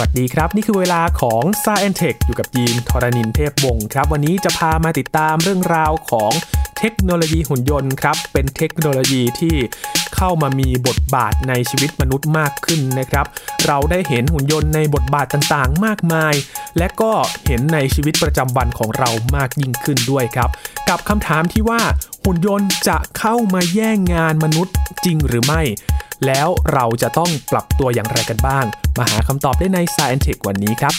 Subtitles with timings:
[0.00, 6.32] วัสดีครับ นี่คือเวลาของ s ซ e n t e c h อยู่กับยีนทรณินเทพวงศ์ครับ วันนี้จะพามาติดตามเรื่องราวของ
[6.78, 9.56] เทคโนโลยีหุ่นยนต์ครับ เป็นเทคโนโลยีที่
[10.16, 13.26] เข้ามามีบทบาทในชีวิตมนุษย์มากขึ้นนะครับ
[13.66, 16.34] เราได้เห็นหุ่นยนต์ในบทบาทต่างๆ มากมาย
[16.78, 17.12] และก็
[17.46, 20.50] เห็นในชีวิตประจำวันของเรามากยิ่งขึ้นด้วยครับ
[20.88, 21.80] กับคำถามที่ว่า
[22.30, 24.74] หุ่นยนต์จะเข้ามาแย่งงานมนุษย์
[25.04, 25.62] จริงหรือไม่
[26.26, 28.64] แล้วเราจะต้องปรับตัวอย่างไรกันบ้าง
[28.98, 30.94] มาหาคำตอบได้ใน Science Tech วันนี้ครับ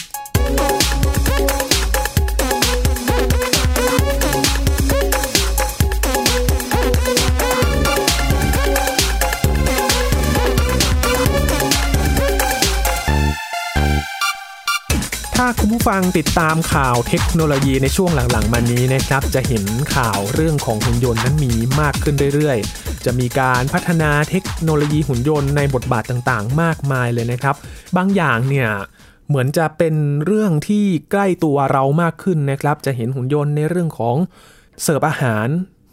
[15.42, 27.56] ถ้าคุณผู้ฟังติดตามข่าวเทคโนโลยีในช่วงหลังๆ มานี้นะครับ จะเห็นข่าวเรื่องของหุ่นยนต์นั้นมีมากขึ้นเรื่อยๆ จะมีการพัฒนาเทคโนโลยีหุ่นยนต์ในบทบาทต่างๆ มากมายเลยนะครับ
[27.96, 28.68] บางอย่างเนี่ย
[29.28, 29.94] เหมือนจะเป็น
[30.26, 34.16] เรื่องที่ใกล้ตัวเรามากขึ้นนะครับ จะเห็นหุ่นยนต์ในเรื่องของ
[34.82, 35.48] เสิร์ฟอาหาร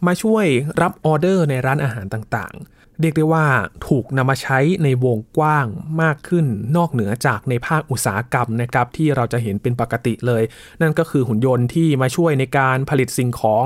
[0.08, 0.46] มาช่วย
[0.82, 3.46] รับออเดอร์ในร้านอาหารต่างๆ เรียกได้ว่า
[3.88, 5.68] ถูกนำมาใช้ในวงกว้าง
[6.02, 6.46] มากขึ้น
[6.78, 10.44] นอกเหนือจากในภาคอุตสาหกรรมนะครับ ที่เราจะเห็นเป็นปกติเลย
[10.82, 13.66] นั่นก็คือหุ่นยนต์ที่มาช่วยในการผลิตสิ่งของ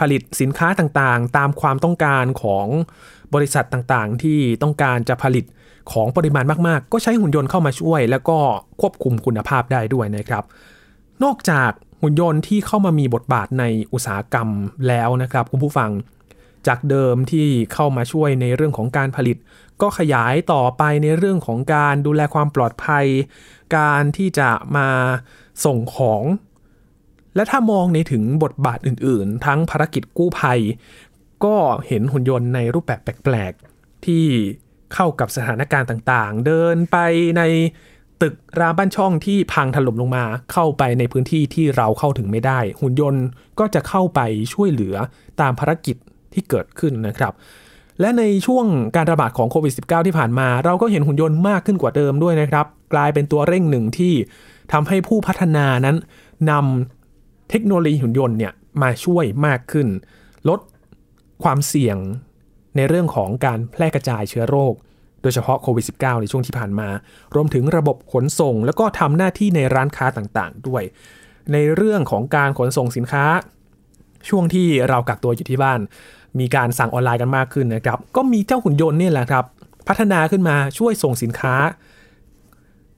[0.00, 2.66] ผลิตสินค้าต่างๆ ตามความต้องการของ
[3.34, 5.44] บริษัทต่างๆ ที่ต้องการจะผลิต
[5.92, 8.38] ของปริมาณมากๆ ก็ใช้หุ่นยนต์เข้ามาช่วย แล้วก็
[8.80, 10.44] ควบคุมคุณภาพได้ด้วยนะครับ
[11.24, 11.70] นอกจาก
[12.02, 14.48] หุ่นยนต์ที่เข้ามามีบทบาทในอุตสาหกรรม
[14.88, 15.90] แล้วนะครับ คุณผู้ฟัง
[16.68, 19.36] จากเดิมที่เข้ามาช่วยในเรื่องของการผลิต
[19.82, 23.06] ก็ขยายต่อไปในเรื่องของการดูแลความปลอดภัย
[23.76, 24.88] การที่จะมา
[25.64, 26.22] ส่งของ
[27.34, 30.60] และถ้ามองในถึงบทบาทอื่น ๆ ทั้งภารกิจกู้ภัย
[31.44, 34.24] ก็เห็นหุ่นยนต์ในรูปแบบแปลก ๆ ที่
[34.94, 36.96] เข้ากับสถานการณ์ต่าง ๆ เดินไป
[37.38, 37.42] ใน
[38.22, 43.24] ตึกรามบ้านช่องที่พังถล่มลงมาเข้าไปในพื้นที่ที่เราเข้าถึงไม่ได้ หุ่นยนต์
[43.58, 44.20] ก็จะเข้าไป
[44.52, 44.96] ช่วยเหลือ
[45.40, 45.96] ตามภารกิจ
[46.34, 47.32] ที่เกิดขึ้นนะครับ
[48.00, 48.66] และในช่วง
[48.96, 54.14] การระบาดของโควิด -19 ที่ผ่านมา เราก็เห็นหุ่นยนต์มากขึ้นกว่าเดิมด้วยนะครับ กลายเป็นตัวเร่งหนึ่งที่
[54.72, 55.96] ทำให้ผู้พัฒนานั้น
[56.50, 59.88] นำเทคโนโลยีหุ่นยนต์เนี่ยมาช่วยมากขึ้น
[60.48, 60.60] ลด
[61.42, 61.96] ความเสี่ยง
[62.76, 64.74] ในเรื่องของการแพร่กระจายเชื้อโรค
[65.22, 66.88] โดยเฉพาะโควิด -19 ในช่วงที่ผ่านมา
[67.34, 70.82] รวมถึงระบบขนส่ง แล้วก็ทำหน้าที่ในร้านค้าต่างๆ ด้วย
[71.52, 73.24] ในเรื่องของการขนส่งสินค้า
[74.28, 75.80] ช่วงที่เรากักตัวอยู่ที่บ้าน
[76.38, 79.44] มีการสั่งออนไลน์กันมากขึ้นนะครับ ก็มีเจ้าหุ่นยนต์นี่แหละครับ
[79.88, 81.54] พัฒนาขึ้นมาช่วยส่งสินค้า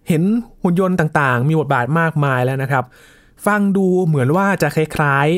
[0.09, 0.22] เห็น
[0.62, 2.84] หุ่นยนต์ต่างๆ มีบทบาทมากมายแล้วนะครับ
[3.47, 5.28] ฟังดูเหมือนว่าจะคล้าย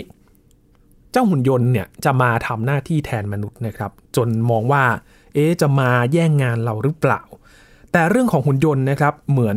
[0.53, 4.85] ๆ เจ้าหุ่นยนต์เนี่ยจะมาทำหน้าที่แทนมนุษย์นะครับ จนมองว่า
[5.35, 7.23] เอ๊จะมาแย่งงานเราหรือเปล่า
[7.93, 9.57] แต่เรื่องของหุ่นยนต์นะครับเหมือน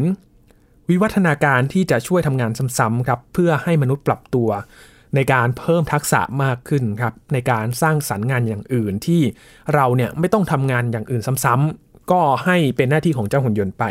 [0.90, 4.50] วิวัฒนาการที่จะช่วยทำงานซ้ำๆครับเพื่อให้มนุษย์ปรับตัว
[5.16, 9.22] ในการเพิ่มทักษะมากขึ้นครับในการสร้างสรรค์งานอย่างอื่นที่
[9.74, 13.84] เราเนี่ยไม่ต้องทำงานอย่างอื่นซ้ำๆก็ให้เป็นหน้าที่ของเจ้าหุ่นยนต์ไป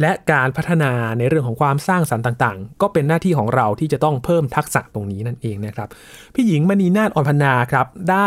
[0.00, 5.88] และการพัฒนาในเรื่องของความสร้างสรรค์ต่างๆ ก็เป็นหน้าที่ของเราที่จะต้องเพิ่มทักษะตรงนี้นั่นเองนะครับ
[6.34, 8.26] พี่หญิงมณีนาฏอ่อนพนาครับได้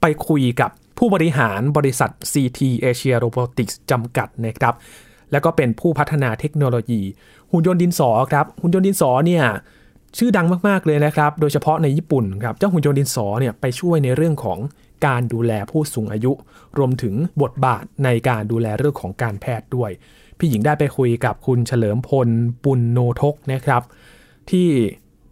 [0.00, 4.74] ไปคุยกับผู้บริหารบริษัท CT Asia Robotics จำกัดนะครับ
[5.32, 7.02] แล้วก็เป็นผู้พัฒนาเทคโนโลยี
[7.52, 9.44] หุ่นยนต์ดินสอครับหุ่นยนต์ดินสอเนี่ย
[10.18, 14.58] ชื่อดังมากๆเลยนะครับ โดยเฉพาะในญี่ปุ่นครับเจ้าหุ่นยนต์ดินสอเนี่ยไปช่วยในเรื่องของ
[15.06, 16.32] การดูแลผู้สูงอายุ
[16.78, 19.90] รวมถึงบทบาทในการดูแลเรื่องของการแพทย์ด้วย
[20.38, 22.28] พี่หญิงได้ไปคุยกับคุณเฉลิมพล
[22.64, 23.82] ปุณโนทกนะครับ
[24.50, 24.68] ที่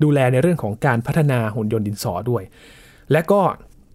[0.03, 2.42] ดูแลในเรื่องของการพัฒนาหุ่นยนต์ดินสอด้วย
[3.12, 3.41] และก็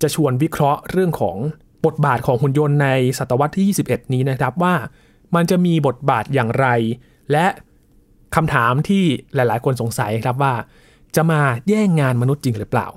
[0.02, 1.38] จะชวนวิเคราะห์เรื่องของ
[1.86, 3.66] บทบาทของหุ่นยนต์ในศตวรรษที่
[3.96, 4.76] 21 นี้นะครับว่า
[5.36, 6.68] มันจะมีบทบาทอย่างไร
[7.32, 7.46] และ
[8.36, 9.04] คำถามที่
[9.36, 10.54] หลาย ๆ คนสงสัยครับว่า
[11.16, 12.88] จะมาแย่งงานมนุษย์จริงหรือเปล่า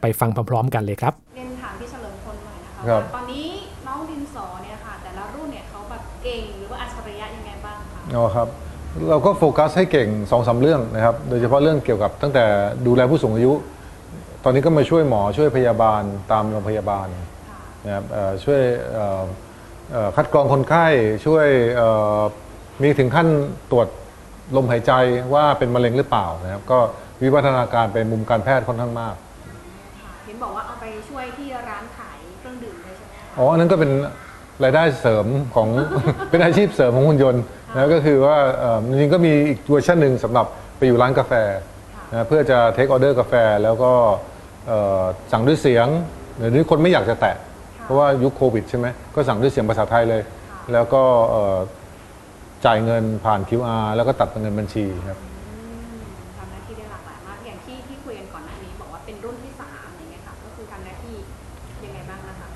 [0.00, 3.46] ไปฟังพร้อม ๆ กันเลยครับเรียนถามพี่เฉลิมพลหน่อยนะคะครับ ว่าตอนนี้
[3.86, 8.48] น้องดินสอเนี่ยค่ะ แต่ละรุ่นเนี่ยเขาแบบเก่งหรือว่าอัจฉริยะยังไงบ้างคะอ๋อครับ
[9.08, 12.44] เราก็โฟกัสให้เก่ง2อสาเรื่องนะครับ โดยเฉพาะเรื่องเกี่ยวกับตั้งแต่
[12.86, 13.52] ดูแลผู้สูงอายุ
[14.44, 16.02] ตอนนี้ก็มาช่วยหมอช่วยพยาบาล
[16.32, 17.06] ตามโรงพยาบาล
[17.48, 18.60] ค่ะนะครับเอ่อช่วย
[18.92, 19.22] เอ่อ
[19.92, 20.86] เอ่อคัดกรองคนไข้
[21.26, 21.46] ช่วย
[21.76, 22.18] เอ่อ
[22.82, 23.28] มีถึงขั้น
[23.70, 23.88] ตรวจ
[24.56, 24.92] ลมหายใจ
[25.34, 26.78] ว่าเป็นมะเร็งหรือเปล่านะครับ ก็
[27.22, 29.14] วิวัฒนาการเป็นมุมการแพทย์ค่อนข้างมาก
[30.00, 33.90] ค่ะเห็นบอกว่าเอาไปช่วยที่ร้านขายเครื่องดื่มเลยใช่ไหมคะอ๋ออันนั้นก็เป็น
[34.64, 35.68] รายได้เสริมของ
[36.30, 37.42] เป็นอาชีพเสริมของหุ่นยนต์
[37.74, 41.32] นะก็คือว่าเอ่อจริงๆก็มีอีกเวอร์ชันหนึ่งสำหรับไปอยู่ร้านกาแฟ
[42.10, 43.92] นะเพื่อจะเทคออเดอร์กาแฟแล้วก็
[44.66, 45.02] เอ่อ
[45.32, 45.86] สั่งด้วยเสียง
[46.38, 47.36] เดี๋ยวนี้คนไม่อยากจะแตะ
[47.82, 50.22] เพราะว่ายุคโควิดใช่ไหมก็สั่งด้วยเสียงภาษาไทยเลย
[50.72, 51.56] แล้วก็เอ่อ
[52.64, 55.18] จ่ายเงินผ่าน QR แล้วก็ตัดเป็นเงินบัญชีครับ
[56.38, 61.16] ทำหน้าที่ได้หลากหลายมาก อย่างที่ที่คุยกันก่อนหน้านี้ บอกว่าเป็นรุ่นที่สามอย่างเงี้ยค่ะ ก็คือทำหน้าที่
[61.84, 62.48] ยังไงบ้างนะคะ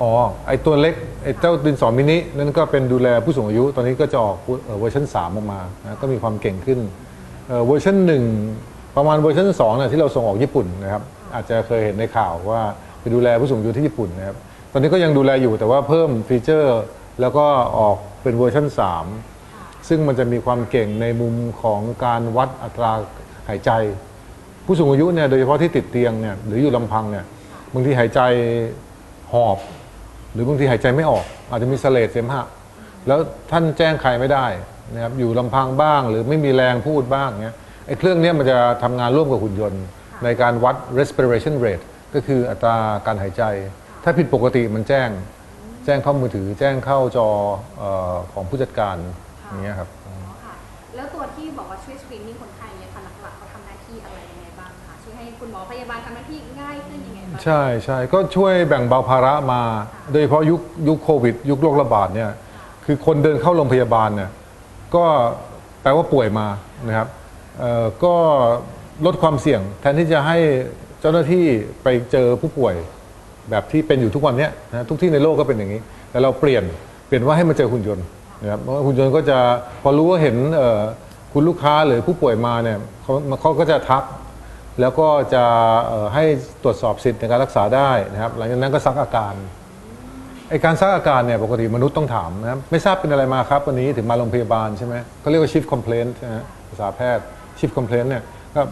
[0.00, 0.10] อ๋อ
[0.46, 0.94] ไอตัวเล็ก
[1.24, 6.78] ไอเจ้าดินสอมินินั่นก็เป็นดูแลผู้สูงอายุ ตอนนี้ก็จะออกเอ่อเวอร์ชัน3 ออกมานะก็มีความเก่งขึ้น
[7.48, 7.96] เอ่อเวอร์ชัน
[8.46, 11.02] 1 ประมาณเวอร์ชัน2เนี่ยที่เราส่งออกญี่ปุ่นนะครับ
[11.34, 12.62] อาจจะเคยเห็นในข่าวว่า
[13.00, 14.36] ไปดูแลผู้สูงอายุที่ญี่ปุ่นนะครับ
[14.72, 16.80] ตอนนี้ก็ยังดูแลอยู่แต่ว่าเพิ่ม feature
[17.20, 17.46] แล้วก็
[17.78, 18.66] ออกเป็นเวอร์ชัน
[19.02, 19.33] 3
[19.88, 22.92] ซึ่งมันจะมีความเก่งในมุมของการวัดอัตรา
[23.48, 23.70] หายใจ
[24.64, 27.24] ผู้สูงอายุเนี่ยโดยเฉพาะที่ติดเตียงเนี่ยหรืออยู่ลำพังเนี่ย
[27.72, 28.20] บางทีหายใจ
[29.32, 29.58] หอบ
[30.32, 32.44] หรือบางทีหายใจไม่ออก อาจจะมีเสลดเสมหะ
[33.06, 33.18] แล้ว
[33.50, 34.46] ท่านแจ้งใครไม่ได้
[34.94, 39.84] นะครับอยู่ลำพังบ้าง หรือไม่มีแรงพูดบ้างเนี้ยไอ้เครื่องนี้มันจะทำงานร่วมกับหุ่นยนต์
[40.24, 41.84] ในการวัด respiration rate
[42.14, 42.76] ก็คืออัตรา
[43.06, 43.42] การหายใจ
[44.04, 45.08] ถ้าผิดปกติมันแจ้ง
[45.84, 47.28] แจ้งเข้ามือถือ แจ้งเข้าจอ
[47.80, 47.82] อ
[48.12, 48.96] อของผู้จัดการ
[49.48, 50.14] อย่างเงี้ยครับอ๋อ
[50.44, 50.54] ค่ะ
[50.94, 59.62] แล้วตัวที่บอกว่าช่วยสกรีนนิ่งคนไข้เนี่ยค่ะหลักๆเขาทำหน้าที่อะไรยังไงบ้างคะช่วยให้คุณหมอพยาบาลทำหน้าที่ง่ายขึ้นยังไงบ้าง ใช่ใช่ก็ช่วยแบ่งเบาภาระมา
[60.12, 62.30] โดยเฉพาะยุคยุคโควิด ยุคโรคระบาดเนี่ย
[62.84, 64.30] คือคนเดินเข้าโรงพยาบาลเนี่ย
[64.94, 65.04] ก็
[65.82, 66.46] แปลว่าป่วยมา
[66.88, 67.08] นะครับ
[67.60, 68.14] เอ่อก็
[69.06, 70.38] ลดความเสี่ยง แทนที่จะให้
[71.00, 71.44] เจ้าหน้าที่
[71.82, 72.74] ไปเจอผู้ป่วย
[73.50, 75.80] แบบที่เป็นอยู่ทุกวันเนี้ยนะทุกที่ในโลกก็เป็นอย่างนี้
[76.10, 76.64] แต่เราเปลี่ยน
[77.06, 78.06] เปลี่ยนว่าให้มาเจอหุ่นยนต์
[78.42, 79.38] นะครับเพราะหุ่นยนต์ก็จะ
[79.82, 80.36] พอรู้ว่าเห็น
[81.32, 84.04] คุณลูกค้าหรือผู้ป่วยมาเนี่ยเขาเขาก็จะทัก
[84.80, 85.44] แล้วก็จะ
[86.14, 86.24] ให้
[86.62, 89.34] ตรวจสอบสิทธิ์ในการรักษาได้นะครับ หลังจากนั้นก็ซักอาการ
[90.50, 97.24] ไอการซักอาการเนี่ยปกติมนุษย์ต้องถามนะครับไม่ทราบเป็นอะไรมาครับวันนี้ถึงมาโรงพยาบาลใช่ไหมเขาเรียกว่า shift complaint นะภาษาแพทย์
[97.58, 98.22] shift complaint เนี่ย
[98.54, 98.62] ก็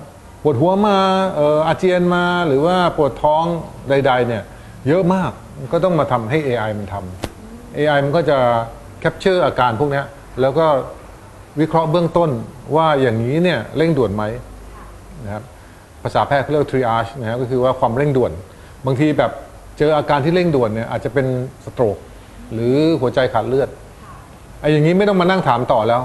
[0.43, 0.99] ปวดหัวมา
[1.37, 3.44] เอออาเจียนมาหรือว่าปวดท้อง
[3.91, 4.43] ใด ๆ เนี่ย
[4.88, 5.31] เยอะมาก
[5.73, 8.38] ก็ต้องมาทำให้ AI มันทำ AI มันก็จะ
[9.02, 10.02] capture อาการพวกนี้
[10.40, 10.66] แล้วก็
[11.60, 12.31] วิเคราะห์เบื้องต้น
[12.76, 14.25] ว่าอย่างนี้เนี่ยเร่งด่วนไหม
[15.25, 15.44] นะครับ
[16.02, 18.32] ภาษาแพทย์เขาเรียก triage นะครับก็คือว่าความเร่งด่วน
[18.87, 19.32] บางทีแบบ
[19.78, 21.26] เจออาการที่เร่งด่วนเนี่ยอาจจะเป็น
[21.64, 21.96] สโตรก
[22.52, 23.69] หรือหัวใจขาดเลือด
[24.60, 26.02] ไอ้อย่างนี้ไม่ต้องมานั่งถามต่อแล้ว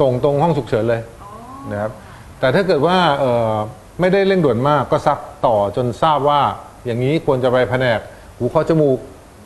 [0.00, 1.00] ส่งตรงห้องฉุกเฉินเลย
[1.70, 1.90] นะครับ
[2.40, 2.96] แต่ถ้าเกิดว่า
[4.00, 6.40] ไม่ได้เร่งด่วนมากก็ซักต่อจนทราบว่า
[6.86, 8.00] อย่างนี้ควรจะไปแผนก
[8.36, 8.98] หูคอจมูก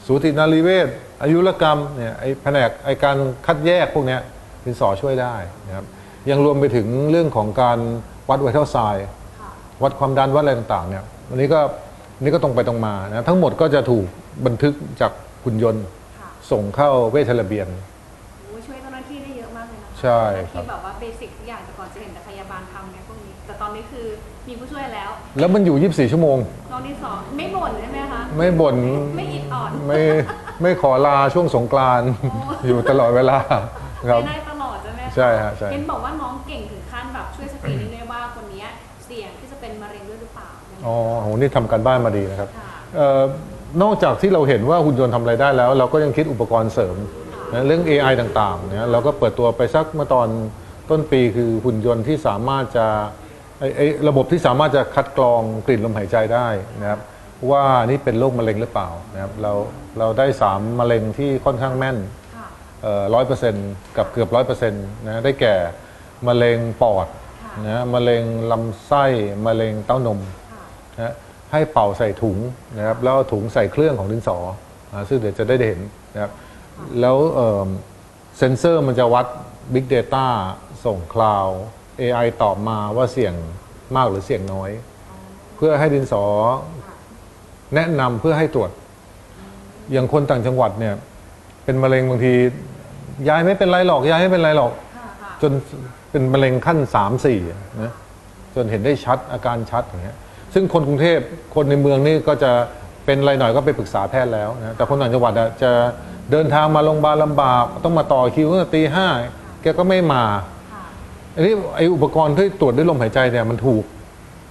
[0.06, 0.88] สูตินารีเวช
[1.22, 3.16] อายุรกรรมเนี่ยไอ้แผนกไอ้การ
[3.46, 4.20] คัดแยกพวกเนี้ย
[4.64, 5.34] ดินสอช่วยได้
[5.66, 5.86] นะครับ
[6.30, 7.78] ยังรวมไปถึงเรื่องของการ
[8.28, 9.06] วัด vital signs
[9.40, 9.50] ค่ะ
[9.82, 11.60] วัดความดันวัดอะไรต่างๆเนี่ยอันนี้ก็
[12.16, 14.06] อันนี้ก็ตรงไปตรงมานะทั้งหมดก็จะถูก
[14.46, 15.12] บันทึกจาก
[15.44, 15.84] หุ่นยนต์
[16.18, 17.68] ค่ะส่งเข้าเวชระเบียน
[18.40, 20.20] โอ้ช่วยเจ้าหน้าที่ได้เยอะมากเลยนะคะใช่
[20.52, 24.06] ครับที่แบบว่า basic ทุกอย่างแต่ก่อนจะเห็นแต่พยาบาลทำเนี่ยพวกนี้แต่ตอนนี้คือ
[24.48, 26.38] มีผู้ช่วยแล้ว แล้วมันอยู่ 24 ชั่วโมง
[26.72, 27.93] น้องที่สองไม่บ่นใช่ไหมคะ
[28.36, 28.76] ไม่บ่น
[29.16, 30.00] ไม่อิดออดไม่
[30.62, 32.10] ไม่ขอลาช่วงสงกรานต์
[32.66, 33.38] อยู่ตลอดเวลา
[34.10, 38.66] ครับไม่ได้ตลอดใช่ไหมคะใช่ฮะใช่เห็นบอกว่าน้องเก่งถึงขั้นแบบช่วยสกรีนนิ่งได้ว่าคนเนี้ย
[39.04, 40.48] เสี่ยงที่จะเป็นมะเร็งด้วยหรือเปล่า
[40.86, 42.66] อ๋อโหนี่ทำการบ้านมาดีนะครับค่ะ
[42.96, 43.22] เอ่อ
[43.82, 46.96] นอกจากที่เราเห็นว่าหุ่นยนต์ทำอะไรได้แล้ว เราก็ยังคิดอุปกรณ์เสริม
[47.52, 50.28] นะเรื่อง AI ต่างๆเนี่ยเราก็เปิดตัวไปสักเมื่อตอน
[50.90, 52.86] ต้นปีคือหุ่นยนต์ที่สามารถจะ
[53.58, 56.48] ไอ้ไอ้ระบบที่สามารถจะคัดกรองกลิ่นลมหายใจได้
[56.80, 57.00] นะครับ
[57.50, 59.52] ว่านี่เป็นโรคมะเร็งหรือเปล่านะครับเรา
[59.98, 61.96] เราได้สามมะเร็งที่ค่อนข้างแม่น
[62.36, 62.46] ค่ะ
[63.14, 65.54] ร้อยเปอร์เซ็นต์กับเกือบร้อยเปอร์เซ็นต์นะได้แก่
[66.28, 67.06] มะเร็งปอด
[67.44, 69.04] ค่ะนะมะเร็งลำไส้
[69.46, 70.20] มะเร็งเต้านม
[70.50, 70.62] ค่ะ
[70.96, 71.14] นะ
[71.52, 72.38] ให้เป่าใส่ถุง
[72.76, 74.38] นะครับแล้วเอาถุงใส่เครื่องของดินสอ
[74.90, 75.80] นะซึ่งเดี๋ยวจะได้เห็น
[76.14, 76.32] นะครับ
[77.00, 77.68] แล้วเอ่อ
[78.38, 79.26] เซนเซอร์มันจะวัด
[79.74, 80.26] Big Data
[80.84, 81.58] ส่ง cloud
[82.00, 83.34] AI ตอบมาว่าเสี่ยง
[83.96, 84.70] มากหรือเสี่ยงน้อย
[85.56, 86.24] เพื่อให้ดินสอ
[87.74, 88.70] แนะนำเพื่อให้ตรวจ
[89.92, 90.94] อย่างคนต่างจังหวัดเนี่ย
[91.64, 92.34] เป็นมะเร็งบางที
[93.28, 95.52] ยายไม่เป็นไรหรอกยายไม่เป็นไรหรอกค่ะค่ะจน
[96.10, 97.38] เป็นมะเร็งขั้นสามสี่
[97.82, 97.92] นะ
[98.54, 100.18] จนเห็นได้ชัดอาการชัดอย่างเงี้ย
[100.54, 101.18] ซึ่งคนกรุงเทพ
[101.54, 102.50] คนในเมืองนี่ก็จะ
[103.04, 105.70] เป็นอะไรหน่อยก็ไปปรึกษาแพทย์แล้วนะแต่คนต่างจังหวัดอะจะ
[106.30, 109.08] เดินทางมาโรงพยาบาลลำบากต้องมาต่อคิวตั้งแต่ตีห้า
[109.62, 110.24] แกก็ไม่มา
[110.72, 110.84] ค่ะ
[111.34, 113.84] อันนี้ไออุปกรณ์ที่ตรวจด้วยลมหายใจเนี่ยมันถูก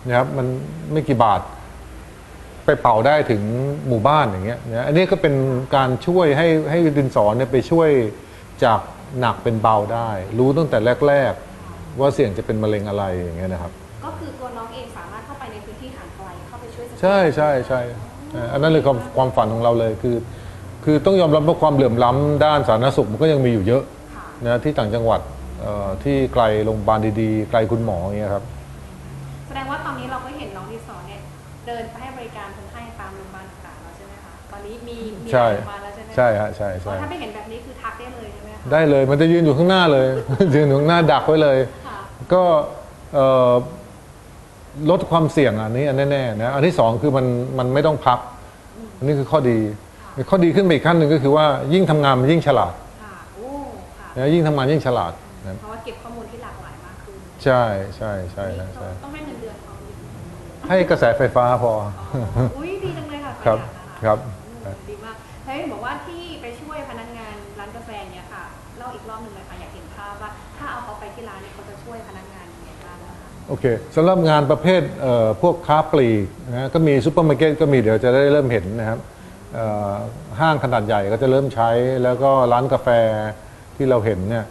[0.07, 0.45] นะครับมัน
[0.91, 1.41] ไม่กี่บาท
[2.65, 3.41] ไปเป่าได้ถึง
[3.87, 5.35] หมู่บ้านอย่างเงี้ยนะอันนี้ก็เป็น
[5.75, 7.89] การช่วยให้ให้ดินสอเนี่ยไปช่วย
[8.63, 8.79] จาก
[9.19, 10.77] หนักเป็นเบาได้ รู้ตั้งแต่
[11.07, 11.33] แรก
[11.67, 13.71] ๆ ว่าเสี่ยงจะเป็นมะเร็งอะไรอย่างเงี้ยนะครับ
[14.05, 17.81] ก็คือตัวน้องเองสามารถเข้าไปในพื้นที่ห่างไกลเข้าไปช่วยสกรีนใช่ใช่ใช่
[18.31, 20.17] เอ่ออันนั้นเลยความความฝันของเราเลยคือ
[20.83, 23.83] คือต้องยอมรับว่าความเหลื่อมล้ำด้านสาธารณสุขมันก็ยังมีอยู่เยอะ
[24.15, 25.21] ค่ะนะที่ต่างจังหวัด
[25.61, 28.43] เอ่อที่ไกลโรงพยาบาลดีๆ ไกลคุณหมออย่างเงี้ยครับ
[29.47, 31.21] แสดงว่าตอนนี้เราก็เห็นน้องที่สอนเนี่ย
[31.67, 32.19] เดินไปให้บ
[34.63, 40.07] นนี้มีมีใช่โรงพยาบาลแล้วใช่ไหมคะใช่ฮะใช่เพใช่ราะถ้าไปเห็นแบบนี้คือทักได้เลยใช่ไหมคะได้เลยมันจะยืนอยู่ข้างหน้าเลย
[40.55, 41.97] ยืนอยู่ข้างหน้าดักไว้เลย ค่ะ
[42.33, 42.43] ก็
[43.13, 43.53] เอ่อ
[44.89, 47.25] ลดความเสี่ยงอันนี้อันแน่ๆนะอันที่สองคือมัน
[47.57, 48.19] มันไม่ต้องพัก
[48.97, 49.59] อันนี้คือข้อดี
[50.29, 53.47] ข้อดีขึ้นไปอีกขั้นหนึ่งก็คือว่ายิ่งทำงานมันยิ่งฉลาดค่ะ โอ้
[53.99, 55.13] ค่ะ นะยิ่งทำงานยิ่งฉลาด
[55.45, 57.63] นะเพราะว่าเก็บข้อมูลที่หลากหลายมากขึ้นใช่
[57.97, 64.17] ใช่ใช่นะใช่ต้องให้เงินเดือนเขาอีกให้กระแสไฟฟ้าพอ อ๋ออุ้ยดีจังเลยค่ะครับประหยัดนะคะ ครับ
[73.53, 78.99] โอเคสำหรับงานประเภทพวกค้าปลีกนะก็มีซูเปอร์มาร์เก็ตก็มีเดี๋ยวจะได้เริ่มเห็นนะครับ
[80.39, 81.69] ห้างขนาดใหญ่ก็จะเริ่มใช้
[82.03, 82.87] แล้วก็ร้านกาแฟ
[83.75, 84.45] ที่เราเห็นเนี่ย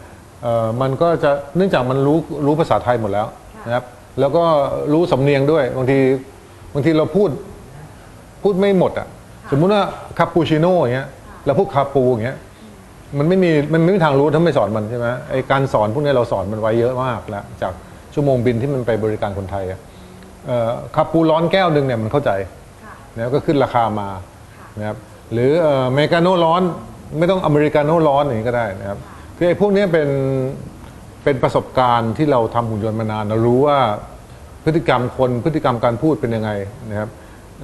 [0.81, 3.27] มันก็จะเนื่องจากมันรู้รู้ภาษาไทยหมดแล้ว
[3.67, 3.85] นะครับ
[4.21, 4.45] แล้วก็
[4.93, 5.99] รู้สำเนียงด้วยบางที
[6.75, 7.31] บางทีเราพูด
[8.43, 9.09] พูดไม่หมดอะ
[9.51, 9.85] สมมุติว่า
[10.19, 11.09] คาปูชิโน่อย่างเงี้ย
[11.47, 12.39] เราพูดคาปูอย่างเงี้ย
[13.19, 17.75] มันไม่มีมันไม่มีทางรู้ถ้าไม่สอนมันใช่ไหมไอการสอนพวกนี้เราสอนมันไว้เยอะมากแล้วจาก
[18.15, 19.81] ชั่วโมงบินที่มันไปบริการคนไทยอะ
[20.47, 22.31] เอ่อคาปูร้อนแก้วหนึ่งเนี่ยมันเข้าใจ
[22.85, 24.09] ค่ะแล้วก็ขึ้นราคามา
[24.57, 24.97] ค่ะนะครับ
[25.33, 26.63] หรือเอ่ออเมริกาโน่ร้อน
[27.19, 28.99] ไม่ต้องอเมริกาโน่ร้อนอย่างนี้ก็ได้นะครับ
[29.37, 30.09] คือไอ้พวกนี้เป็น
[31.25, 33.79] เป็นประสบการณ์ที่เราทำหุ่นยนต์มานานเรารู้ว่า
[34.65, 36.51] พฤติกรรมคนพฤติกรรมการพูดเป็นยังไง
[36.91, 37.11] นะครับ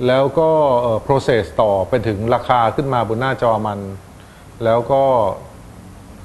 [0.06, 0.50] แล้วก็
[0.80, 3.78] เอ่อ process ต่อไปถึงราคาขึ้นมาบนหน้าจอมัน
[4.64, 5.02] แล้วก็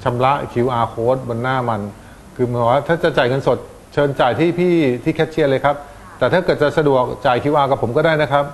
[0.04, 1.80] ชำระ QR code บนหน้ามัน
[2.36, 3.58] คือหมายความว่าถ้าจะจ่ายเงินสด
[3.94, 4.74] เชิญจ่ายที่พี่
[5.04, 5.76] ที่แคชเชียร์เลยครับ
[6.18, 8.44] แต่ถ้าเกิดจะสะดวกจ่าย QR กับผมก็ได้นะครับ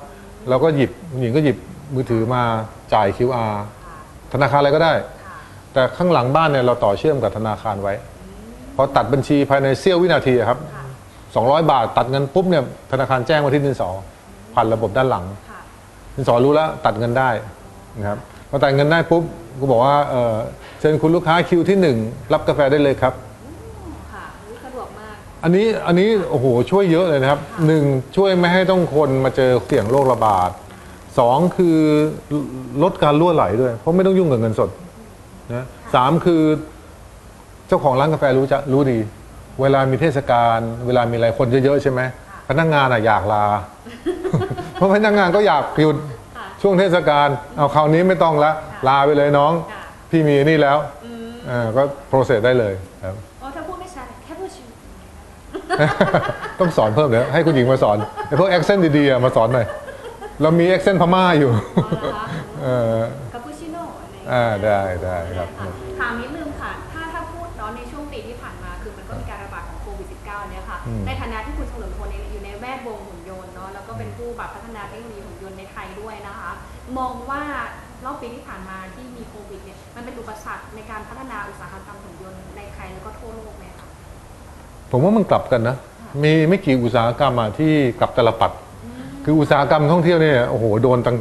[0.48, 1.56] เราก็หยิบหญิงก็หยิบ
[1.94, 2.42] มือถือมา
[2.94, 3.54] จ่าย QR
[4.32, 4.92] ธนาคารอะไรก็ได้
[5.24, 5.36] ค่ะ
[5.72, 7.94] แต่ข้างหลังบ้านเนี่ยเราต่อเชื่อมกับธนาคารไว้
[8.76, 10.84] พอตัดบัญชีภายในเสี้ยววินาทีอะครับค่ะ
[11.64, 13.88] 200 บาทตัดเงินปุ๊บเนี่ยธนาคารแจ้งมาที่ดินสอ
[14.54, 15.60] ผ่านระบบด้านหลังค่ะ
[16.14, 17.30] ดินสอรู้แล้วตัดเงินได้
[17.98, 18.18] นะครับ
[18.50, 19.22] พอตัดเงินได้ปุ๊บ
[19.60, 20.34] ก็บอกว่าเอ่อ
[20.80, 21.96] เชิญคุณลูกค้าคิวที่หนึ่ง
[22.32, 23.14] รับกาแฟได้เลยครับ
[24.12, 27.84] ค่ะอุ๊ยสะดวกมาก อันนี้อันนี้โอ้โหช่วยเยอะเลยนะครับหนึ่ง
[28.16, 30.50] ช่วยไม่ให้ต้องคนมาเจอเสี่ยงโรคระบาด
[31.18, 31.78] สองคือ
[32.82, 34.70] ลดการรั่วไหลด้วย เพราะไม่ต้องยุ่งกับเงินสด
[35.54, 36.42] นะสามคือ
[37.68, 38.98] เจ้าของร้านกาแฟรู้จะรู้ดี
[39.60, 42.00] เวลามีเทศกาลเวลามีอะไรคนเยอะๆใช่ไหม
[42.48, 43.46] พนักงานอะอยากลา
[44.74, 45.96] เพราะพนักงานก็อยากหยุด
[46.36, 48.50] ค่ะช่วงเทศกาลเอาคราวนี้ไม่ต้องละ
[48.88, 54.68] ลาไปเลยน้องค่ะพี่มีนี่แล้วอืมอ่าก็ process ได้เลยครับ โอ้ถ้าพูดไม่ชัดแค่พูดชื่อ
[56.60, 57.96] ต้องสอนเพิ่มเดี๋ยวให้คุณหญิงมาสอน
[58.26, 59.66] ไอ้พวก accent ดีๆอะมาสอนหน่อย
[60.42, 61.50] เรามี accent พม่าอยู่
[62.62, 62.98] เออ
[63.32, 65.70] คาปูชิโน่อะไรอย่างเงี้ยอ่าได้ได้ครับค่ะ
[66.00, 76.50] ถามนิดนึงค่ะถ้าถ้าพูดเนาะในช่วงปีที่ผ่านมาคือมันก็มีการระบาดของโควิด -19 เนี่ยค่ะอืมในฐานะที่คุณเฉลิมพลเองอยู่ในแวดวงหุ่นยนต์เนาะแล้วก็เป็นผู้แบบพัฒนาเทคโนโลยีหุ่นยนต์ในไทยด้วยนะคะ
[76.98, 77.42] มองว่า
[78.04, 83.86] รอบปีที่ผ่านมาที่มีโควิดเนี่ยมันเป็นอุปสรรคในการพัฒนาอุตสาหกรรมหุ่นยนต์ในไทยแล้วก็ทั่วโลกไหมคะ
[84.90, 85.76] ผมว่ามันกลับกันนะ
[86.22, 88.52] มีไม่กี่อุตสาหกรรมอะที่กลับตลปัด
[89.24, 91.18] คืออุตสาหกรรมท่องเที่ยวเนี่ยโอ้โหโดนจัง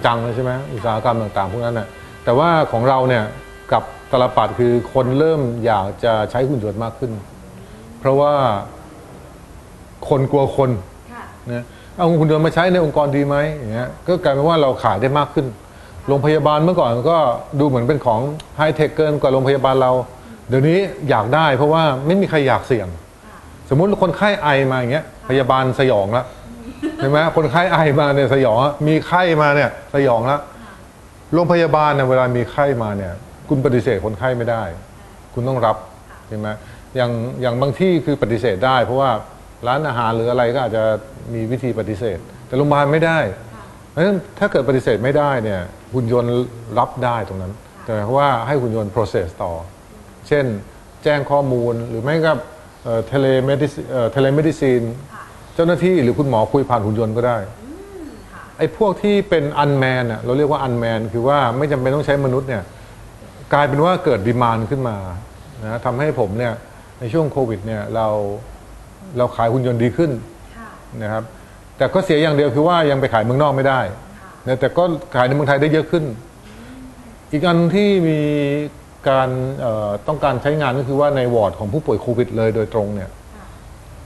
[0.00, 1.86] ๆจังๆเลยใช่ไหมอุตสาหกรรมต่างๆพวกนั้นน่ะ
[2.24, 3.24] แต่ว่าของเราเนี่ย
[3.72, 7.12] กลับตลปัดคือคนเริ่มอยากจะใช้หุ่นยนต์มากขึ้น
[8.00, 8.32] เพราะว่า
[10.08, 10.70] คนกลัวคน
[11.12, 11.64] ค่ะนะ
[11.96, 15.46] เอาหุ่นยนต์มาใช้ในองค์กรดีไหมอย่างเงี้ยก็กลายเป็นว่าเราขายได้มากขึ้น
[16.08, 17.18] โรงพยาบาลเมื่อก่อนก็
[17.60, 18.20] ดูเหมือนเป็นของ
[18.56, 19.92] ไฮเทคเกินกว่าโรงพยาบาลเรา
[20.48, 20.78] เดี๋ยวนี้
[21.10, 23.09] อยากได้เพราะว่าไม่มีใครอยากเสี่ยงค่ะ
[23.70, 26.24] สมมุติคนไข้ไอมาอย่างเงี้ยพยาบาลสยองละ
[26.98, 30.38] ใช่ไหมคนไข้ไอมาเนี่ยสยองละมีไข้มาเนี่ยสยองละ
[31.32, 33.12] โรงพยาบาลเนี่ยเวลามีไข้มาเนี่ย
[33.48, 34.62] คุณปฏิเสธคนไข้ไม่ได้
[35.34, 35.76] คุณต้องรับ
[36.28, 36.48] ใช่ไหม
[36.96, 37.10] อย่าง
[37.42, 39.10] อย่างบางที่คือปฏิเสธได้ เพราะว่า
[39.66, 40.82] ร้านอาหารหรืออะไรก็อาจจะ
[41.34, 43.18] มีวิธีปฏิเสธ แต่โรงพยาบาลไม่ได้
[43.90, 45.60] เพราะฉะนั้นถ้าเกิดปฏิเสธไม่ได้เนี่ย
[45.94, 46.30] หุ่นยนต์
[46.78, 47.52] รับได้ตรงนั้น
[47.84, 49.52] แต่ว่าให้หุ่นยนต์ process ต่อ
[50.28, 50.44] เช่น
[51.04, 52.32] แจ้งข้อมูลหรือไม่ก็
[53.08, 54.82] telemedi telemedicine
[55.12, 55.22] ค่ะ
[55.54, 57.72] เจ้าหน้าที่หรือคุณหมอคุยผ่านหุ่นยนต์ก็ได้อื
[58.06, 62.62] มค่ะไอ้พวกที่เป็น unmanned น่ะเราเรียกว่า unmanned คือว่าไม่จำเป็นต้องใช้มนุษย์เนี่ย
[63.52, 64.96] กลายเป็นว่าเกิดดีมานขึ้นมา
[65.64, 66.52] นะทำให้ผมเนี่ย
[67.00, 68.06] ในช่วงโควิดเนี่ยเรา
[69.18, 70.10] เราขายหุ่นยนต์ดีขึ้น
[70.56, 70.68] ค่ะ
[71.02, 71.24] นะครับ
[71.76, 73.80] แต่ก็เสียอย่างเดียวคือว่ายังไปขายเมืองนอกไม่ได้
[74.20, 74.84] ค่ะนะแต่ก็
[75.14, 76.04] ขายในเมืองไทยได้เยอะขึ้น
[77.32, 78.18] อีกอันที่มี
[79.08, 79.28] การ
[79.60, 83.44] เอ่อต้องการใช้งานก็คือว่าในวอร์ดของผู้ป่วยโควิดเลยโดยตรงเนี่ยค่ะ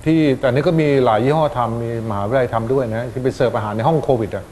[0.05, 4.45] ที่แต่นี้ก็มีหลายยี่ห้อทำมีมหาวิทยาลัยทำด้วยนะที่ไปเสิร์ฟอาหารในห้องโควิดอะ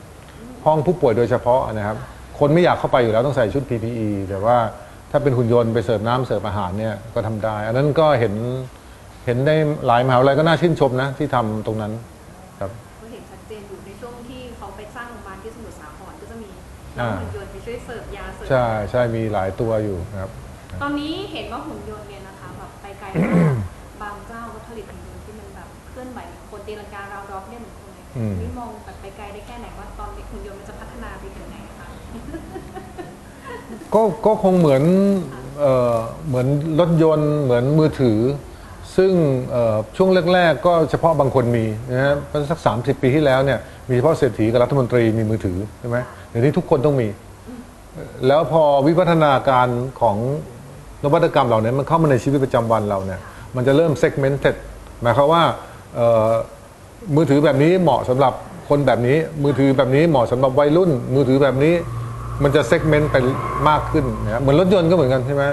[0.66, 1.96] ห้องผู้ป่วยโดยเฉพาะนะครับ
[2.38, 4.56] คนไม่อยากเข้าไปอยู่แล้วต้องใส่ชุด PPE แต่ว่า
[5.10, 8.34] ถ้าเป็นหุ่นยนต์ไปเสิร์ฟน้ำเสิร์ฟอาหารเนี่ยก็ทำได้ อันนั้นก็เห็น
[9.26, 9.54] เห็นได้
[9.86, 11.92] หลายมหาวิทยาลัยก็น่าชื่นชมนะที่ทำตรงนั้น
[12.60, 12.70] ครับ
[13.00, 16.50] ก็เห็นชัดเจนอยู่ในช่วงที่เขาไปสร้างโรงพยาบาลที่สมุทรสาครก็จะมี
[16.98, 18.11] น้ออ่างหุ่นยนต์ไปช่วยเสิร์ฟยาเสิร์ฟ
[18.48, 20.30] ใช่ใช่มีหลายตัวอยู่นะครับ
[20.70, 23.54] คตอนนี้เห็นว่าหุ่นยนต์เนี่ยนะคะแบบไปไกลมาก
[24.02, 26.18] บางเจ้าก็ผลิตหุ่นยนต์ที่มันแบบเคลื่อนไหว
[26.50, 31.86] คนตีลังการาวด็อกเนี่ยเหมือนคนเลยอืมนี่มองแบบไปไกลได้แค่ไหนว่าตอนนี้หุ่นยนต์มันจะพัฒนาไปถึงไหนคะ
[33.94, 34.82] ก็ก็คงเหมือน
[35.60, 35.96] เอ่อ
[36.28, 36.46] เหมือน
[36.80, 38.18] รถยนต์เหมือนมือถือ
[38.96, 39.12] ซึ่ง
[39.50, 43.58] เอ่อช่วงแรกๆก็เฉพาะบางคนมีนะฮะเพราะสัก 30 ปีที่แล้วเนี่ย
[43.88, 47.08] มีเฉพาะเศรษฐีกับรัฐมนตรีมีมือถือใช่ไหมเดี๋ยวนี้ทุกคนต้องมี
[48.26, 49.68] แล้วพอวิวัฒนาการ
[50.00, 50.16] ของ
[51.04, 53.20] นวัตกรรมเหล่านี้มันเข้ามาในชีวิตประจำวันเราเนี่ย
[53.56, 54.56] มันจะเริ่ม segmented
[55.02, 55.42] หมายความว่า
[57.16, 58.32] มือถือแบบนี้เหมาะสำหรับ
[58.68, 61.74] คนแบบนี้ มือถือแบบนี้เหมาะสำหรับวัยรุ่น มือถือแบบนี้
[62.42, 63.16] มันจะ segment ไป
[63.68, 65.44] มากขึ้นนะเหมือนรถยนต์ก็เหมือนกันใช่ไหม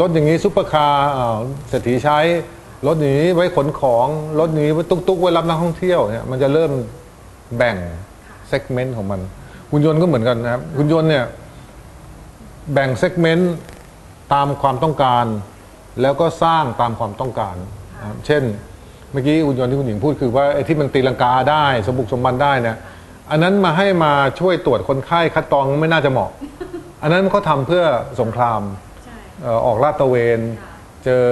[0.00, 1.08] รถอย่างนี้ซุปเปอร์คาร์
[1.68, 2.18] เศรษฐีใช้
[2.86, 4.06] รถนี้ไว้ขนของ
[4.40, 6.70] รถนี้ไว้ตุ๊กๆไว้รับนักท่องเที่ยวเนี่ยมันจะเริ่ม
[7.56, 7.76] แบ่ง
[8.50, 9.20] segment ของมัน
[9.70, 11.24] หุ่นยนต์ก็เหมือนกันนะครับหุ่นยนต์เนี่ย
[12.72, 13.54] แบ่งเซกเมนต์
[14.34, 15.26] ตามความต้องการ
[16.02, 17.56] แล้วก็สร้างตามความต้องการ
[18.00, 18.42] นะครับเช่น
[19.12, 22.76] เมื่อกี้หุ่นยนต์ที่คุณหญิงพูดคือว่าไอ้ที่มันตีลังกาได้สมบุกสมบันได้เนี่ย
[23.30, 26.30] อันนั้นมาให้มาช่วยตรวจคนไข้คัดกรองไม่น่าจะเหมาะ
[27.02, 27.84] อันนั้นเขาทำเพื่อ
[28.20, 28.60] สงคราม
[29.04, 30.40] ใช่เอ่อออกลาดตระเวน
[31.04, 31.22] เจอ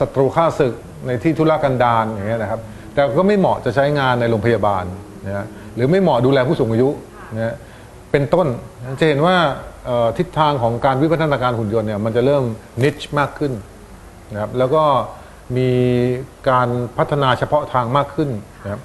[0.00, 0.74] ศัตรูฆ่าศึก
[1.06, 2.60] ในที่ธุรกันดารอย่างเงี้ยนะครับ
[2.94, 4.84] แต่ก็ไม่เหมาะจะใช้งานในโรงพยาบาล
[5.26, 6.88] นะฮะหรือไม่เหมาะดูแลผู้สูงอายุ
[7.34, 7.54] นะฮะ
[8.10, 8.46] เป็นต้น
[9.00, 9.71] จะเห็นว่าเอ่อ
[10.18, 12.44] ทิศทางของการวิวัฒนาการหุ่นยนต์เนี่ยมันจะเริ่ม
[12.82, 13.52] นิชมากขึ้น
[14.32, 14.84] นะครับแล้วก็
[15.56, 15.70] มี
[16.50, 18.30] การพัฒนาเฉพาะทางมากขึ้น
[18.62, 18.80] นะครับ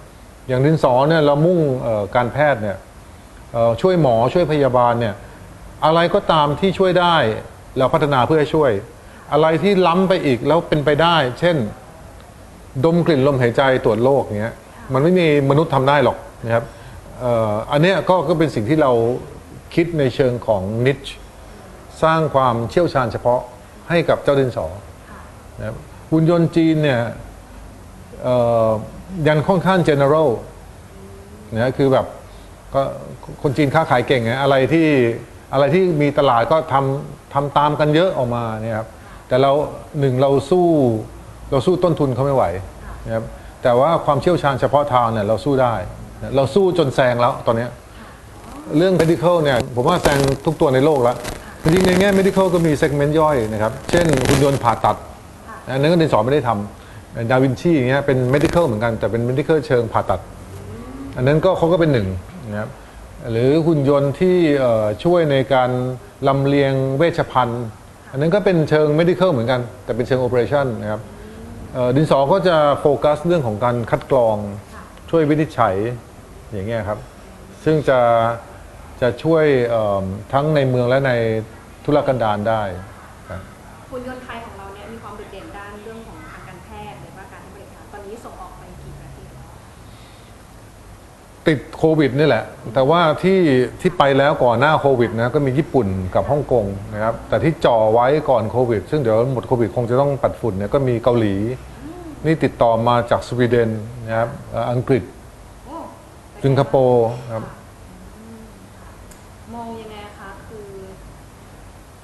[0.48, 1.60] อย่างดินสอเนี่ยเรามุ่ง
[2.16, 2.77] การแพทย์เนี่ย
[3.82, 5.16] ช่วยหมอช่วยพยาบาลเนี่ย
[5.86, 7.16] อะไรก็ตามที่ช่วยได้
[7.77, 8.72] เราพัฒนาเพื่อช่วย
[9.32, 11.58] อะไรที่ล้ำไปอีกแล้วเป็นไปได้ เช่น
[12.86, 14.56] ดมกลิ่นลมหายใจตรวจโรคเงี้ย
[14.94, 16.63] มันไม่มีมนุษย์ทำได้หรอกนะครับ
[17.72, 18.92] อันเนี้ยก็ก็เป็นสิ่งที่เรา
[19.76, 21.00] คิดในเชิงของนิช
[22.04, 23.42] สร้างความเชี่ยวชาญเฉพาะ
[23.90, 24.68] ให้กับเจ้าดินสอ
[25.60, 25.76] นะครับ
[26.12, 27.02] หุ่นยนต์จีนเนี่ย
[28.24, 28.36] เอ่
[28.68, 28.70] อ
[29.27, 30.30] ยังค่อนข้าง general
[31.53, 32.06] นะคือแบบ
[32.74, 32.82] ก็
[33.42, 34.88] คนจีนค้าขายเก่งไงอะไรที่
[35.53, 38.88] อะไรที่มีตลาดก็ทำทำตามกันเยอะออกมาเนี่ยครับ
[39.27, 39.51] แต่เรา
[40.00, 40.68] หนึ่งเราสู้
[41.51, 42.46] เราสู้ต้นทุนเขาไม่ไหว
[43.06, 43.24] นะครับ
[43.64, 45.74] แต่ว่าความเชี่ยวชาญเฉพาะทางเนี่ยเราสู้ได้
[46.22, 47.70] นะเราสู้จนแซงแล้วตอนเนี้ย
[48.75, 51.18] เรื่อง medical เนี่ยผมว่าแซงทุกตัวในโลกแล้ว
[51.62, 54.98] จริงๆในแง่ medical ก็มี segment ย่อยนะครับ เช่นหุ่นยนต์ผ่าตัด
[55.72, 60.20] อันนั้นก็ดินสอไม่ได้ทำดาวินชีอย่างเงี้ยเป็น medical เหมือนกันแต่เป็น medical เชิงผ่าตัด
[61.18, 62.08] อันนั้นก็เขาก็เป็นหนึ่ง
[62.50, 62.70] นะครับ
[63.32, 65.70] หรือหุ่นยนต์ที่เอ่อช่วยในการ
[66.27, 67.66] ลำเลียงเวชภัณฑ์
[68.12, 71.01] อันนั้นก็เป็นเชิง medical เหมือนกัน แต่เป็นเชิง operation นะครับ
[71.74, 74.36] เอ่อดินสอก็จะโฟกัสเรื่องของการคัดกรอง
[75.10, 75.75] ช่วยวินิจฉัย
[76.53, 77.00] อย่างเงี้ยครับ
[77.64, 78.00] ซึ่งจะ
[79.01, 81.12] จะช่วยเอิ่มทั้งในเมืองและใน
[81.86, 82.62] ธุรกันดารได้
[83.29, 83.42] ครับ
[83.92, 89.48] หุ่นยนต์ไทยของเราเนี่ยมีความโดดเด่นด้านเรื่องของทางการแพทย์หรือว่าการให้บริการตอนนี้ส่งออกไปกี่ประเทศแล้ว
[91.48, 93.40] ติดโควิดนี่แหละ แต่ว่าที่
[93.81, 101.36] ที่ไปแล้วก่อนหน้าโควิดนะก็มีญี่ปุ่นกับฮ่องกงนะครับ แต่ที่จ่อไว้ก่อนโควิด ซึ่งเดี๋ยวหมดโควิดคงจะต้องปัดฝุ่นเนี่ยก็มีเกาหลี
[102.25, 103.70] นี่ติดต่อมาจากสวีเดน
[104.07, 105.03] นะครับเอ่ออังกฤษ
[105.66, 105.75] โอ้
[106.44, 107.44] สิงคโปร์ครับ
[109.53, 110.68] มองยังไงคะคือ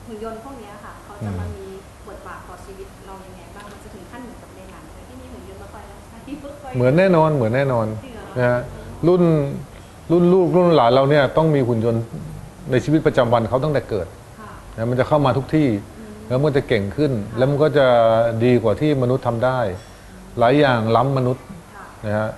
[0.06, 1.66] หุ่นยนต์พวกเนี้ยค่ะเขาจะมามี
[2.08, 8.60] บทบาทต่อชีวิตเรายังไงบ้างมันจะถึงขั้นเหมือนกับในหนังเลยที่มีหุ่นยนต์มาคอยรับใช้เพื่อคอยเหมือนแน่นอนเหมือนแน่นอนจริงเหรอนะฮะ
[9.08, 9.24] รุ่น
[10.12, 12.04] รุ่นลูกรุ่นหลานเราเนี่ยต้องมีหุ่นยนต์
[12.72, 14.08] ในชีวิตประจำวันเขาตั้งแต่เกิด
[14.40, 15.68] ค่ะนะมันจะเข้ามาทุกที่
[16.28, 17.88] แล้วมันก็จะเก่งขึ้น แล้วมันก็จะ
[18.44, 19.60] ดีกว่าที่มนุษย์ทำได้
[20.40, 21.44] หลายอย่างล้ำมนุษย์
[21.76, 22.30] ค่ะนะฮะ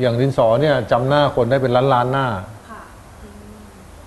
[0.00, 2.55] อย่างดินสอเนี่ยจำหน้าคนได้เป็นล้านล้านๆหน้าค่ะ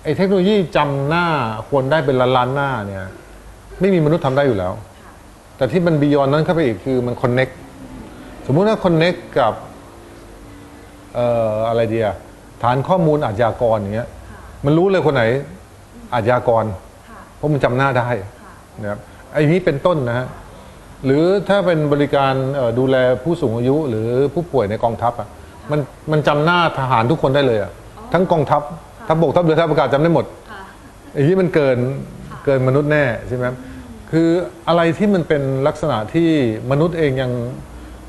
[0.02, 1.26] ไอ้เทคโนโลยีจำหน้า
[1.70, 3.04] คนได้เป็นล้านล้านๆหน้าเนี่ย
[3.80, 4.72] ไม่มีมนุษย์ทำได้อยู่แล้ว
[5.56, 7.48] แต่ที่มันบียอนนั้นเข้าไปอีกคือมันคอนเน็ก
[8.46, 9.52] สมมุติว่าคอนเน็กกับ
[11.14, 12.08] เอ่ออะไรเดีย
[12.62, 15.24] ฐานข้อมูลอาชญากรอย่างเงี้ยค่ะมันรู้เลยคนไหน
[16.14, 16.64] อาชญากร
[17.08, 18.08] ค่ะเพราะมันจำหน้าได้
[18.42, 18.98] ค่ะนะครับ
[19.32, 20.26] ไอ้นี้เป็นต้นนะฮะ
[21.04, 25.28] หรือถ้าเป็นบริการเอ่อดูแลผู้สูงอายุ หรือผู้ป่วยในกองทัพอะ
[25.70, 25.80] มัน
[26.12, 27.72] มันจำหน้าทหารทุกคนได้เลยอะ
[28.12, 28.62] ทั้งกองทัพ
[29.10, 30.60] ทัพบกทัพเรือทัพอากาศจำได้หมดค่ะ
[31.12, 31.78] ไอ้นี้มันเกิน
[32.44, 33.56] เกินมนุษย์แน่ใช่ไหมครับ
[34.10, 34.28] คือ
[34.68, 36.30] อะไรที่มันเป็นลักษณะที่
[36.70, 37.30] มนุษย์เองยัง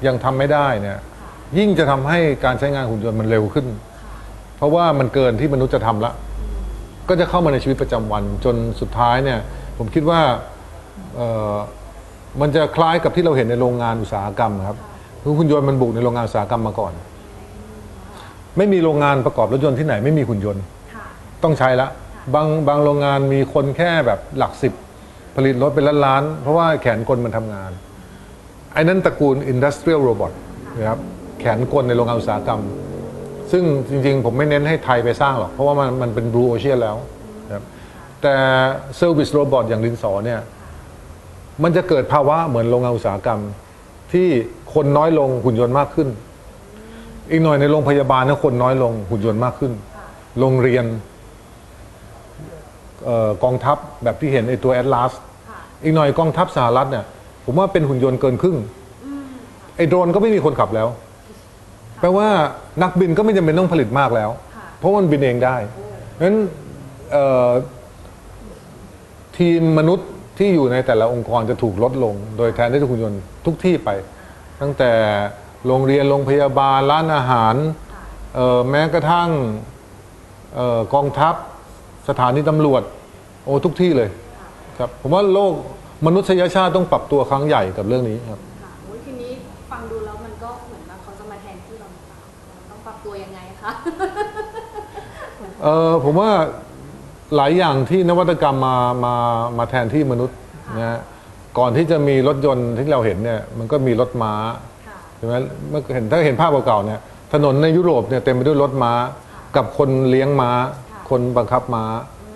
[0.05, 0.99] ยังทำไม่ได้เนี่ย
[1.57, 3.65] ยิ่งจะทำให้การใช้งานหุ่นยนต์มันเร็วขึ้น
[4.57, 6.11] เพราะว่ามันเกินที่มนุษย์จะทำละ
[7.09, 9.39] ก็จะเข้ามาในชีวิตประจำวันจนสุดท้ายเนี่ย
[9.77, 10.21] ผมคิดว่า
[11.15, 11.55] เอ่อ
[12.41, 14.77] มันจะคล้ายกับที่เราเห็นในโรงงานอุตสาหกรรมครับ
[15.21, 16.93] คือหุ่นยนต์มันบุกในโรงงานอุตสาหกรรมมาก่อน
[18.57, 20.80] ไม่มีโรงงานประกอบรถยนต์ที่ไหนไม่มีหุ่นยนต์ค่ะ
[21.43, 21.87] ต้องใช้ละ
[22.33, 24.73] บางบางโรงงานมีคนแค่แบบหลักสิบ
[25.35, 27.71] ผลิตรถเป็นล้านๆเพราะว่าแขนกลมันทำงาน
[28.73, 30.31] ไอ้นั้นตระกูล Industrial Robot
[30.77, 30.99] นะครับ
[31.39, 32.61] แขนกลในโรงงานอุตสาหกรรม
[33.51, 36.97] ซึ่งจริงๆ ผมไม่เน้นให้ไทยไปสร้างหรอก เพราะว่ามันมันเป็น Blue Ocean แล้ว
[37.47, 37.63] นะครับ
[38.21, 38.35] แต่
[38.99, 40.39] Service Robot อย่างดินสอเนี่ย
[41.63, 43.39] มันจะเกิดภาวะเหมือนโรงงานอุตสาหกรรม
[44.13, 44.27] ที่
[44.73, 46.07] คนน้อยลงหุ่นยนต์มากขึ้น
[47.29, 49.71] อีกหน่อยในโรงพยาบาลเนะคนน้อยลงหุ่นยนต์มากขึ้น
[50.39, 50.85] โรงเรียน
[53.05, 55.11] เอ่อกองทัพแบบที่เห็นไอตัวแอตลาส
[55.49, 57.05] ค่ะอีกหน่อยกองทัพสหรัฐเนี่ย
[57.45, 58.57] ผมว่าเป็นหุ่นยนต์เกินครึ่ง
[59.75, 60.87] ไอโดรนก็ไม่มีคนขับแล้ว
[61.99, 62.27] แปลว่า
[62.81, 65.55] นักบินก็ไม่จำเป็นต้องผลิตมากแล้วค่ะเพราะมันบินเองได้
[66.21, 66.35] งั้น
[67.11, 67.49] เอ่อ
[69.37, 73.89] ทีมมนุษย์ที่อยู่ในแต่ละองค์กรจะถูกลดลง โดยแทนที่จะหุ่นยนต์ทุกที่ไป
[74.61, 74.91] ตั้งแต่
[75.67, 77.55] โรงเรียนโรงพยาบาลร้านอาหาร
[78.35, 79.29] เอ่อแม้กระทั่ง
[80.55, 81.35] เอ่อกองทัพ
[82.09, 82.81] สถานีตำรวจ
[83.45, 84.09] โอ้ทุกที่เลย
[84.77, 85.53] ครับผมว่าโลก
[86.05, 89.31] มนุษยชาติต้องปรับตัวครั้งใหญ่กับเรื่องนี้ครับค่ะโอ้ยทีนี้
[89.71, 93.71] ฟังดูแล้วมันก็เหมือนว่าเขาจะมาแทนที่เราหรือเปล่าเราต้องปรับตัวยังไงคะ
[95.63, 96.31] เออผมว่า
[97.35, 99.15] หลายอย่างที่นวัตกรรมมามา
[99.57, 100.37] มาแทนที่มนุษย์
[100.77, 100.99] นะฮะ
[101.57, 104.33] ก่อนที่จะมีรถยนต์ที่เราเห็นเนี่ยมันก็มีรถม้า
[104.87, 105.33] ค่ะใช่ไหม
[105.69, 106.99] เมื่อเห็นถ้าเห็นภาพเก่าๆเนี่ย
[107.33, 108.93] ถนนในยุโรปเนี่ยเต็มไปด้วยรถม้า
[109.55, 110.51] กับคนเลี้ยงม้า
[111.11, 111.85] คนบังคับม้า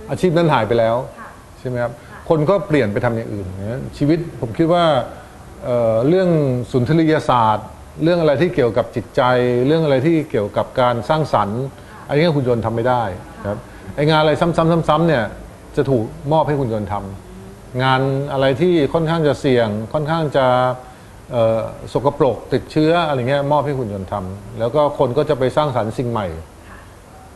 [0.10, 1.92] อาชีพนั้นหายไปแล้วค่ะใช่ไหมครับ
[2.30, 4.86] คนก็เปลี่ยนไปทำอย่างอื่นนะชีวิตผมคิดว่า
[5.66, 6.30] เอ่อเรื่อง
[6.72, 7.68] สุนทรียศาสตร์
[8.04, 9.22] เรื่องอะไรที่เกี่ยวกับจิตใจ
[9.68, 11.62] เรื่องอะไรที่เกี่ยวกับการสร้างสรรค์
[12.08, 13.04] อันนี้หุ่นยนต์ทำไม่ได้
[13.42, 13.60] นะครับ
[13.96, 15.24] ไองานอะไรซ้ำๆๆๆเนี่ย
[15.76, 18.02] จะถูกมอบให้หุ่นยนต์ทำงาน
[18.34, 20.46] อะไรที่ค่อนข้างจะเสี่ยง ค่อนข้างจะ
[21.32, 21.60] เอ่อ
[21.94, 26.28] สกปรกติดเชื้ออะไรเงี้ยมอบให้หุ่นยนต์ทำแล้วก็คนก็จะไปสร้างสรรค์สิ่งใหม่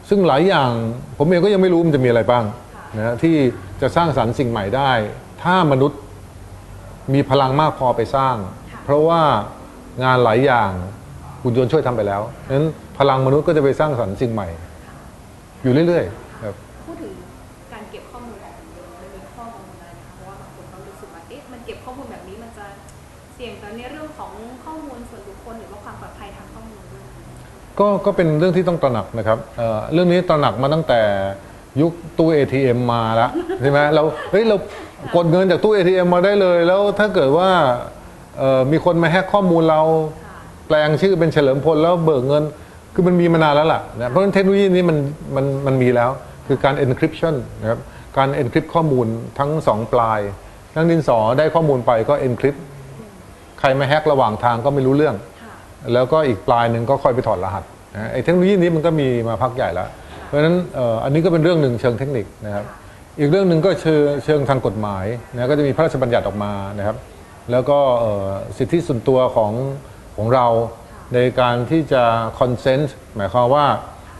[0.10, 0.72] ซึ่งหลายอย่าง
[1.17, 2.43] ผมเองก็ยังไม่รู้มันจะมีอะไรบ้าง
[2.98, 3.36] นะฮะที่
[3.82, 4.91] จะสร้างสรรค์สิ่งใหม่ได้
[5.43, 6.00] ถ้ามนุษย์
[7.13, 8.36] มีพลังมากพอไปสร้าง
[8.84, 9.22] เพราะว่า
[10.04, 10.72] งานหลายอย่าง
[11.41, 12.67] หุ่นยนต์ช่วยทำไปแล้วฉะนั้น
[12.98, 14.48] พลังมนุษย์ก็จะไปสร้างสรรค์สิ่งใหม่
[15.63, 16.29] อยู่เรื่อยๆ
[27.80, 31.02] ก็ก็เป็นเรื่องที่ต้องตระหนักนะครับเอ่อเรื่องนี้ตระหนักมาตั้งแต่
[31.82, 33.30] ยุคตู้ ATM มาแล้ว
[33.62, 34.56] ใช่ไหมเราเฮ้ยเรา
[35.15, 37.50] กดเงินจากตู้ ATM มาได้เลย แล้วถ้าเกิดว่า
[38.39, 39.82] เอ่อมีคนมาแฮกข้อมูลเรา
[40.68, 42.44] แปลงชื่อเป็นเฉลิมพลแล้วเบิกเงิน
[42.94, 44.98] คือมันมีมานานแล้วล่ะนะเพราะฉะนั้นเทคโนโลยีนี้มัน
[45.36, 46.10] มันมันมีแล้ว
[46.48, 47.80] คือการ encryption นะครับ
[48.18, 49.08] การ encrypt ข้อมูล
[49.39, 50.20] ทั้งสองปลาย
[50.76, 52.60] ทั้งดินสอได้ข้อมูลไปก็ encrypt
[53.60, 55.15] ใครมาแฮกระหว่างทางก็ไม่รู้เรื่อง
[55.94, 57.63] แล้วก็อีกปลายหนึ่งก็ค่อยไปถอดรหัส
[57.96, 59.89] นะไอ้เทคโนโลยีนี้มันก็มีมาพักใหญ่แล้ว
[60.26, 62.65] เพราะฉะนั้นเอ่ออันนี้ก็เป็นเรื่องหนึ่งเชิงเทคนิคนะครับ
[63.20, 66.98] อีกเรื่องหนึ่งก็เชิงเชิงทางกฎหมายนะก็จะมีพระราชบัญญัติออกมานะครับ
[67.52, 69.52] แล้วก็เอ่อสิทธิส่วนตัวของ
[70.18, 70.48] ของเรา
[71.13, 72.04] ในการที่จะ
[72.39, 73.65] คอนเซนต์หมายความว่า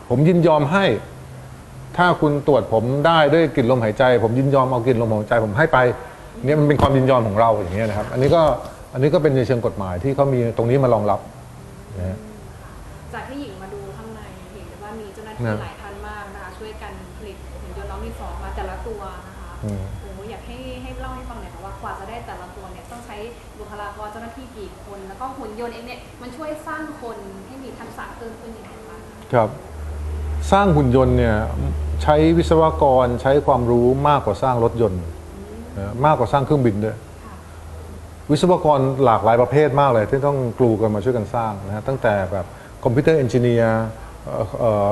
[0.08, 0.86] ผมยินยอมให้
[1.96, 5.78] ถ้าคุณตรวจผมได้ด้วยกลิ่นลมหายใจ ผมยินยอมเอากลิ่นลมหายใจผมให้ไป
[6.44, 8.42] เนี่ยมันเป็นความยินยอมของเราอย่างเงี้ยนะครับ อันนี้ก็
[8.92, 11.20] อันนี้ก็เป็นในเชิงกฎหมายที่เขามีตรงนี้มารองรับ
[11.98, 12.16] นะฮะ
[13.12, 14.22] จากที่หญิงมาดูข้างใน
[14.52, 23.16] เห็นได้ว่ามีเจ้าหน้าที่นะหลายท่านมากนะคะช่วยกันผลิตหุ่นยนต์น้องมีสองมาแต่ละตัวนะคะอืมโอ้โหอยากให้ให้เล่าให้ฟังหน่อยค่ะว่ากว่าจะได้แต่ละตัวเนี่ยต้องใช้
[23.58, 29.00] บุคลากรเจ้าหน้าที่กี่คน แล้วก็หุ่นยนต์เองเนี่ยมันช่วยสร้างคนให้มีทักษะเพิ่มขึ้นยังไงบ้าง
[29.32, 29.48] ครับ
[30.52, 31.36] สร้างหุ่นยนต์เนี่ย
[32.02, 35.02] ใช้วิศวกรใช้ความรู้มากกว่าสร้างรถยนต์
[35.78, 36.96] นะมากกว่าสร้างเครื่องบินด้วย
[38.30, 42.46] วิศวกรหลากหลายประเภทมากเลย ที่ต้องกรูกันมาช่วยกันสร้างนะฮะตั้งแต่แบบ
[42.84, 43.82] computer engineer
[44.58, 44.90] เอ่อ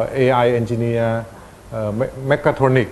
[0.53, 2.89] engineer mechatronic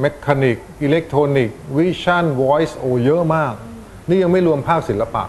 [0.00, 3.54] mechanic electronic vision voice โอเยอะมาก
[4.08, 5.24] นี่ยังไม่รวมภาคศิลปะ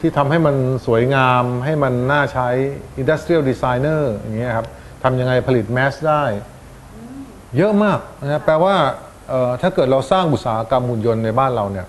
[0.00, 2.48] ที่ทำให้มันสวยงามให้มันน่าใช้
[3.00, 4.66] Industrial Designer อย่างเงี้ยครับ
[5.02, 6.22] ทำยังไงผลิต mass ได้
[7.56, 8.74] เยอะมากนะแปลว่า
[9.62, 11.86] ถ้าเกิดเราสร้างอุตสาหกรรมหุ่นยนต์ในบ้านเราเนี่ย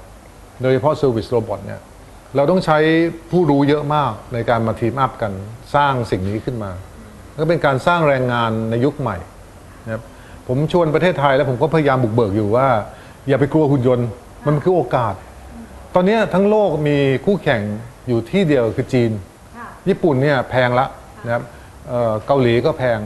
[0.62, 1.80] โดยเฉพาะ Service Robot เนี่ย
[2.36, 2.78] เราต้องใช้
[3.32, 5.32] ผู้รู้เยอะมากในการมาทีมอัพกัน
[5.76, 6.72] สร้างสิ่งนี้ขึ้นมา
[7.42, 9.18] ก็เป็นการสร้างแรงงานในยุคใหม่
[9.86, 10.04] นะครับ
[10.48, 12.68] ผมชวนประเทศไทยแล้วผมก็พยายามบุกเบิกอยู่ว่า
[13.28, 14.08] อย่าไปกลัวหุ่นยนต์
[14.48, 15.14] มันคือโอกาส
[15.96, 17.62] ตอนนี้ทั้งโลกมีคู่แข่ง
[18.08, 19.12] อยู่ที่เดียวคือจีน
[19.90, 20.86] ญี่ปุ่นเนี่ยแพงละ
[21.26, 21.44] นะครับ
[22.26, 23.00] เกาหลีก็แพง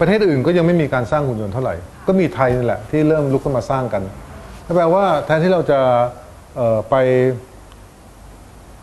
[0.00, 1.74] ประเทศอื่นก็ยังไม่มีการสร้างหุ่นยนต์เท่าไหร่
[2.06, 4.02] ก็มีไทยนี่แหละที่เริ่มลุกขึ้นมาสร้างกัน
[4.76, 5.80] แปลว่าแทนที่เราจะ
[6.90, 6.94] ไป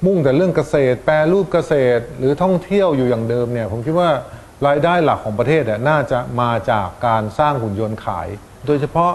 [0.06, 4.10] มุ่งแต่เรื่องเกษตร แปรรูปเกษตร หรือท่องเที่ยวอยู่อย่างเดิมเนี่ยผมคิดว่า
[4.68, 8.28] รายได้หลักของประเทศเนี่ยน่าจะมาจากการสร้างหุ่นยนต์ขาย
[8.66, 9.12] โดยเฉพาะ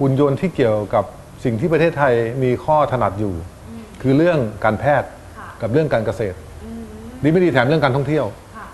[0.00, 1.04] หุ่นยนต์ที่เกี่ยวกับ
[1.44, 3.34] สิ่งที่ประเทศไทยมีข้อถนัดอยู่
[4.02, 6.82] คือเรื่องการแพทย์ค่ะกับเรื่องการเกษตรอืม
[7.22, 8.66] ดีไม่ดีแถมเรื่องการท่องเที่ยวค่ะ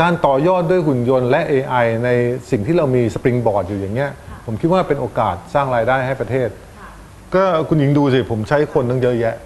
[0.00, 2.10] การต่อยอดด้วยหุ่นยนต์และ AI ใน
[2.50, 6.90] สิ่งที่เรามีสปริงบอร์ดอยู่อย่างเงี้ยค่ะผมคิดว่าเป็นโอกาสสร้างรายได้ให้ประเทศค่ะ
[7.34, 9.36] ก็คุณหญิงดูสิผมใช้คนตั้งเยอะแยะ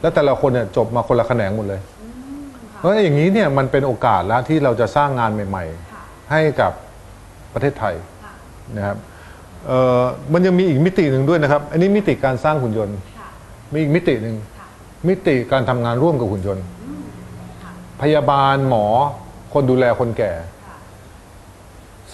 [0.00, 1.80] แล้วแต่ละคนเนี่ยจบมาคนละแขนงหมดเลย
[2.76, 6.72] เพราะอย่างนี้เนี่ยมันเป็นโอกาสแล้วที่เราจะสร้างงานใหม่ค่ะๆให้กับ
[7.52, 8.32] ประเทศไทยค่ะ
[8.76, 8.96] นะครับ
[9.66, 13.28] เอ่อมันยังมีอีกมิติหนึ่งด้วยนะครับ อันนี้มิติการสร้างหุ่นยนต์ค่ะ
[13.72, 14.66] มีอีกมิติหนึ่งค่ะ
[15.08, 16.64] มิติการทำงานร่วมกับหุ่นยนต์
[17.62, 18.86] ค่ะพยาบาลหมอ
[19.52, 20.32] คนดูแลคนแก่
[20.66, 20.76] ค่ะ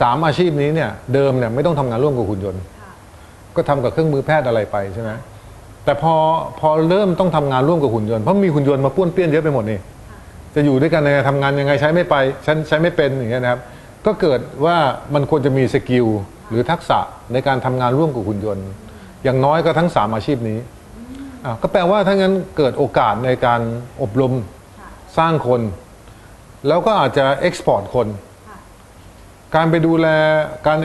[0.00, 2.90] สามอาชีพนี้เนี่ยเดิมเนี่ยไม่ต้องทำงานร่วมกับหุ่นยนต์ค่ะ
[3.56, 5.12] ก็ทำกับเครื่องมือแพทย์อะไรไปใช่ไหม
[5.84, 6.14] แต่พอ
[6.60, 9.78] พอเริ่มต้องทำงานร่วมกับหุ่นยนต์เพราะมีหุ่นยนต์มาป้วนเปี้ยนเยอะไปหมดนี่
[10.54, 12.14] จะอยู่ด้วยกันยังไงทำงานยังไงใช้ไม่ไป
[12.46, 13.60] ฉันใช้ไม่เป็นอย่างเงี้ยนะครับ
[14.06, 14.76] ก็เกิดว่า
[15.14, 16.06] มันควรจะมี skill
[16.48, 16.98] หรือทักษะ
[17.32, 18.66] ในการทำงานร่วมกับหุ่นยนต์
[19.24, 20.58] อย่างน้อยก็ทั้งสามอาชีพนี้
[21.62, 23.60] ก็แปลว่าถ้างั้นเกิดโอกาสในการ
[24.02, 24.32] อบรม
[25.18, 25.60] สร้างคน
[26.68, 28.08] แล้วก็อาจจะ export คน
[29.54, 30.06] การไปดูแล
[30.66, 30.76] การ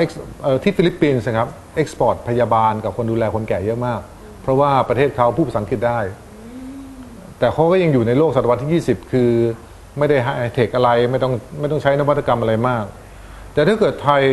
[0.63, 4.01] ที่ฟิลิปปินส์นะครับ export พยาบาลกับคนดูแลคนแก่เยอะมาก
[4.47, 5.99] เพราะว่าประเทศเขาพูดภาษาอังกฤษได้
[7.39, 9.29] แต่เขาก็ยังอยู่ในโลกศตวรรษที่ 20 คือ
[9.97, 12.85] ไม่ได้ไฮเทคอะไรไม่ต้องไม่ต้องใช้นวัตกรรมอะไรมาก
[13.53, 14.23] แต่ถ้าเกิดไทย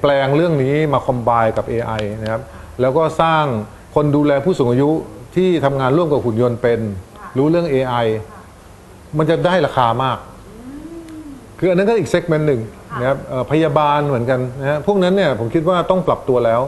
[0.00, 2.42] แปลงเรื่องนี้มาคอมไบกับ AI นะครับ
[2.80, 3.44] แล้วก็สร้าง
[3.94, 4.90] คนดูแลผู้สูงอายุ
[5.36, 6.80] ที่ทำงานร่วมกับหุ่นยนต์เป็น
[7.36, 8.06] รู้เรื่อง AI
[9.18, 10.18] มันจะได้ราคามาก
[11.58, 12.60] คืออันนั้นก็อีกเซกเมนต์หนึ่ง
[13.00, 13.18] นะครับ
[13.50, 16.60] พยาบาลเหมือนกันนะฮะพวกนั้นเนี่ยผมคิดว่าต้องปรับตัวแล้ว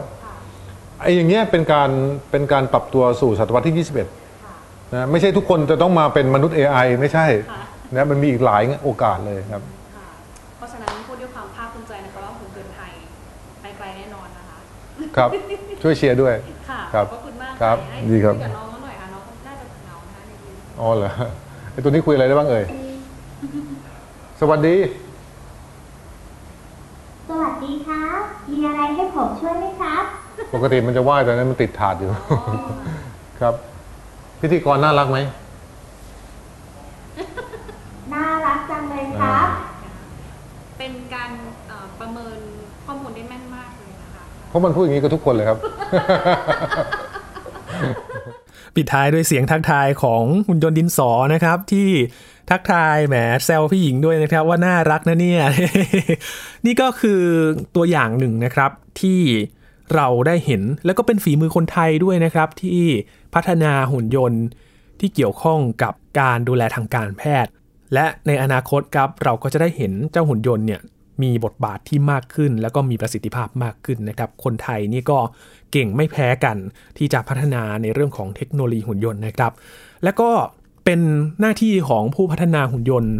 [1.05, 1.89] ไอ้อย่างเงี้ยเป็นการ
[2.31, 3.95] เป็นการปรับตัวสู่ศตวรรษที่ 21
[4.43, 4.53] ค่ะ
[4.93, 7.61] นะไม่ใช่ทุกคนจะต้องมาเป็นมนุษย์ AI ไม่ใช่ค่ะ
[7.95, 9.61] นะมันมีอีกหลายโอกาสเลยครับ
[9.95, 10.05] ค่ะ
[10.57, 12.91] เพราะฉะนั้นพูดด้วยความภาคภูมิใจนะคะว่าหุ่นยนต์ไทย
[13.61, 14.57] ไปไกลแน่นอนนะคะ
[15.17, 15.29] ครับ
[15.81, 16.33] ช่วยเชียร์ด้วย
[16.69, 21.11] ค่ะครับขอบคุณมากครับให้ดีครับคุยกับน้องเขาหน่อยค่ะน้องเขาน่าจะเหงานะคะในทีมอ๋อเหรอ
[21.71, 22.63] ไอ้ตัวนี้คุยอะไรได้บ้างเอ่ย
[24.39, 24.75] สวัสดี
[27.29, 30.05] สวัสดีครับมีอะไรให้ผมช่วยไหมครับ
[30.53, 32.09] ปกติมันจะว่ายแต่นั้นมันติดถาดอยู่
[33.41, 33.53] ครับ
[34.41, 35.19] พิธีกรน่ารักไหม
[38.13, 39.47] น่ารักจังเลยครับ
[40.77, 41.29] เป็นการ
[41.67, 42.37] เอ่อประเมิน
[42.85, 45.57] ข้อมูลได้แม่นมากเลยนะคะ เพราะมันพูดอย่างนี้กับทุกคนเลยครับ
[48.75, 51.89] ปิดท้ายด้วยเสียงทักทายของหุ่นยนต์ดินสอนะครับที่
[52.49, 55.43] ทักทายแหมแซวพี่หญิงด้วยนะครับว่าน่ารักนะเนี่ย
[56.65, 57.21] นี่ก็คือ
[57.75, 58.71] ตัวอย่างหนึ่งนะครับ
[59.01, 59.19] ที่
[59.95, 62.81] เราได้เห็นแล้วก็เป็นฝีมือคนไทยด้วยนะครับ ที่
[63.33, 64.43] พัฒนาหุ่นยนต์
[64.99, 67.51] ที่เกี่ยวข้องกับการดูแลทางการแพทย์
[67.93, 70.81] และในอนาคตครับเราก็จะได้เห็นเจ้าหุ่นยนต์เนี่ย
[71.23, 75.19] มีบทบาทที่มากขึ้น แล้วก็มีประสิทธิภาพมากขึ้นนะครับ คนไทยนี่ก็
[75.71, 76.57] เก่งไม่แพ้กัน
[76.97, 79.51] ที่จะพัฒนาในเรื่องของเทคโนโลยีหุ่นยนต์นะครับ
[80.03, 80.29] แล้วก็
[80.85, 80.99] เป็น
[81.39, 83.13] หน้าที่ของผู้พัฒนาหุ่นยนต์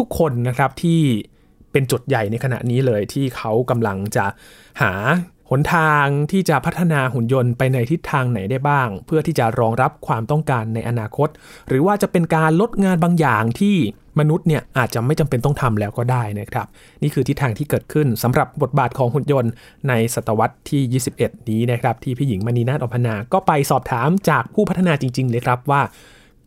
[0.00, 1.00] ทุกๆ คนนะครับที่
[1.72, 4.26] เป็นจุดใหญ่ในขณะนี้เลยที่เขากำลังจะ
[4.82, 4.92] หา
[5.58, 11.28] นทางที่จะพัฒนาหุ่นยนต์ไปในทิศทางไหนได้บ้าง เพื่อที่จะรองรับความต้องการในอนาคต
[11.68, 13.76] หรือว่าจะเป็นการลดงานบางอย่างที่
[14.20, 16.66] มนุษย์เนี่ยอาจจะไม่จำเป็นต้องทำแล้วก็ได้นะครับ
[17.02, 19.52] นี่คือทิศทางที่เกิดขึ้นสำหรับบทบาทของหุ่นยนต์
[19.88, 25.82] ในศตวรรษที่ 21 นี้นะครับ ที่พี่หญิงมณีนาฏอภนา ก็ไปสอบถามจากผู้พัฒนาจริง ๆ เลยครับว่า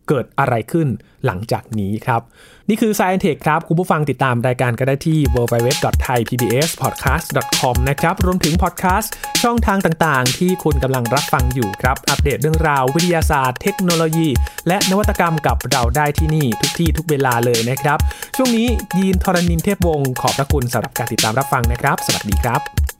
[0.07, 0.87] เกิดอะไรขึ้น
[1.25, 2.21] หลังจากนี้ครับ
[2.69, 9.11] นี่คือ Science Tech ครับ คุณผู้ฟังติดตามรายการก็ได้ที่ www.thaipbspodcast.com นะครับ รวมถึงพอดแคสต์
[9.43, 14.27] ช่องทางต่างๆ ที่คุณกำลังรับฟังอยู่ครับ อัปเดตเรื่องราววิทยาศาสตร์ เทคโนโลยี
[14.67, 17.97] และนวัตกรรมกับเราได้ที่นี่ทุกที่ทุกเวลาเลยนะครับ
[18.35, 22.94] ช่วงนี้ยีนทรณินเทพวงศ์ขอบพระคุณสำหรับการติดตามรับฟังนะครับ สวัสดีครับ